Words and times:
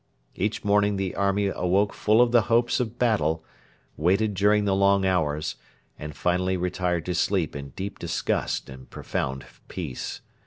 Each 0.33 0.63
morning 0.63 0.95
the 0.95 1.13
army 1.13 1.45
awoke 1.45 1.93
full 1.93 2.23
of 2.23 2.31
the 2.31 2.41
hopes 2.49 2.79
of 2.79 2.97
battle, 2.97 3.45
waited 3.97 4.33
during 4.33 4.65
the 4.65 4.73
long 4.75 5.05
hours, 5.05 5.57
and 5.99 6.15
finally 6.17 6.57
retired 6.57 7.05
to 7.05 7.13
sleep 7.13 7.55
in 7.55 7.69
deep 7.75 7.99
disgust 7.99 8.67
and 8.67 8.89
profound 8.89 9.45
peace. 9.67 10.21